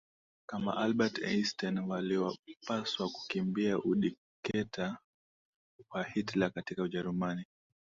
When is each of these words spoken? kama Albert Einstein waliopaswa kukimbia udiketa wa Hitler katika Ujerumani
kama 0.45 0.77
Albert 0.77 1.17
Einstein 1.23 1.79
waliopaswa 1.79 3.09
kukimbia 3.09 3.79
udiketa 3.79 4.97
wa 5.89 6.03
Hitler 6.03 6.51
katika 6.51 6.83
Ujerumani 6.83 7.45